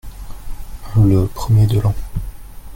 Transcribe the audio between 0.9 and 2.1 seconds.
Le premier de l'an.